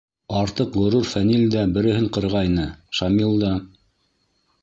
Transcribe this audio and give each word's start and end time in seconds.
Артыҡ 0.37 0.77
ғорур 0.83 1.03
Фәнил 1.09 1.43
дә 1.57 1.65
береһен 1.75 2.09
ҡырғайны, 2.17 2.67
Шамил 3.01 3.37
да. 3.45 3.55